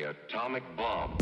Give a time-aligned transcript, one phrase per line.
[0.00, 1.18] the atomic bomb.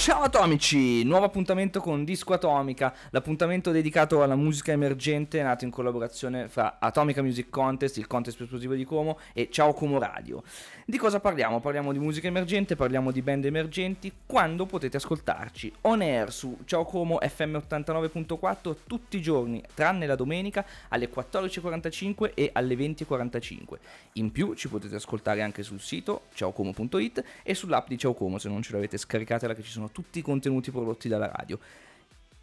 [0.00, 6.48] Ciao atomici, nuovo appuntamento con Disco Atomica, l'appuntamento dedicato alla musica emergente nato in collaborazione
[6.48, 10.42] fra Atomica Music Contest, il contest più esplosivo di Como, e Ciao Como Radio.
[10.86, 11.60] Di cosa parliamo?
[11.60, 16.84] Parliamo di musica emergente, parliamo di band emergenti, quando potete ascoltarci on air su Ciao
[16.84, 23.74] Como FM 89.4 tutti i giorni, tranne la domenica alle 14.45 e alle 20.45.
[24.14, 28.48] In più ci potete ascoltare anche sul sito ciaocomo.it e sull'app di Ciao Como se
[28.48, 31.58] non ce l'avete scaricatela che ci sono tutti i contenuti prodotti dalla radio.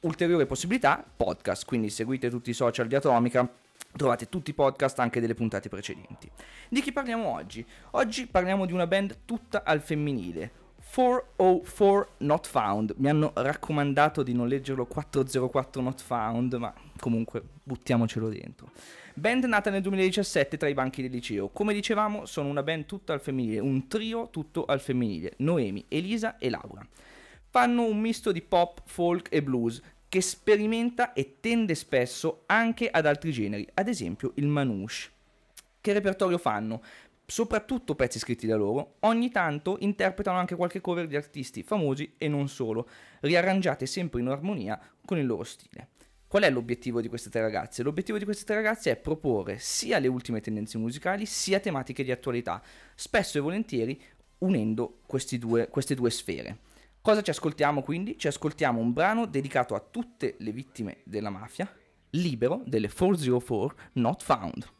[0.00, 3.48] Ulteriore possibilità, podcast, quindi seguite tutti i social di Atomica,
[3.96, 6.30] trovate tutti i podcast anche delle puntate precedenti.
[6.68, 7.64] Di chi parliamo oggi?
[7.92, 10.58] Oggi parliamo di una band tutta al femminile.
[10.92, 18.28] 404 Not Found, mi hanno raccomandato di non leggerlo 404 Not Found, ma comunque buttiamocelo
[18.28, 18.70] dentro.
[19.14, 23.12] Band nata nel 2017 tra i banchi del liceo, come dicevamo sono una band tutta
[23.12, 26.84] al femminile, un trio tutto al femminile, Noemi, Elisa e Laura
[27.50, 33.06] fanno un misto di pop, folk e blues che sperimenta e tende spesso anche ad
[33.06, 35.10] altri generi, ad esempio il manouche.
[35.80, 36.82] Che repertorio fanno?
[37.26, 42.26] Soprattutto pezzi scritti da loro, ogni tanto interpretano anche qualche cover di artisti famosi e
[42.26, 42.88] non solo,
[43.20, 45.90] riarrangiate sempre in armonia con il loro stile.
[46.26, 47.82] Qual è l'obiettivo di queste tre ragazze?
[47.82, 52.10] L'obiettivo di queste tre ragazze è proporre sia le ultime tendenze musicali sia tematiche di
[52.10, 52.62] attualità,
[52.94, 54.00] spesso e volentieri
[54.38, 54.98] unendo
[55.38, 56.58] due, queste due sfere.
[57.02, 58.18] Cosa ci ascoltiamo quindi?
[58.18, 61.66] Ci ascoltiamo un brano dedicato a tutte le vittime della mafia,
[62.10, 64.79] libero delle 404 Not Found.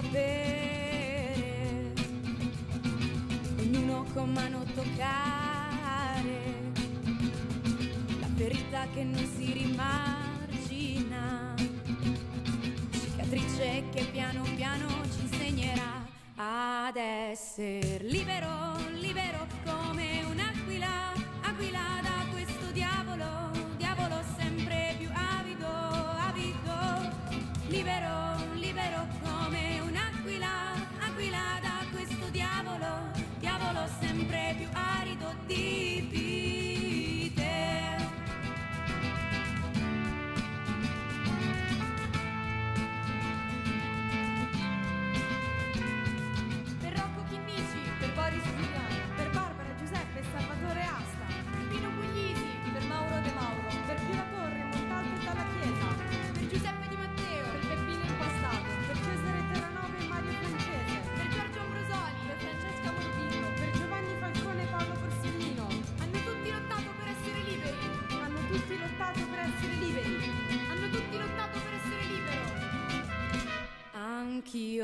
[0.00, 1.92] Sapere,
[3.58, 6.36] ognuno con mano toccare
[8.20, 11.54] la ferita che non si rimargina,
[12.92, 19.57] cicatrice che piano piano ci insegnerà ad essere libero, libero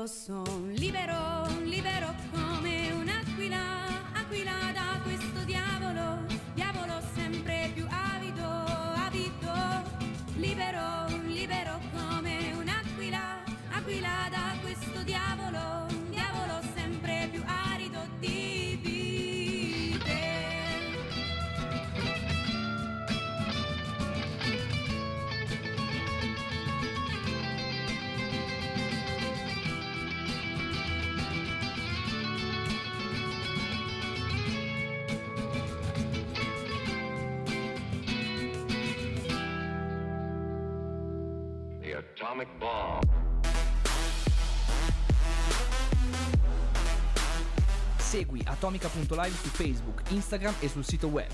[0.00, 4.59] anch'io son libero, libero come un'aquila, aquila
[42.00, 43.02] atomic bomb.
[47.98, 51.30] Segui atomica.live su Facebook, Instagram e sul sito web.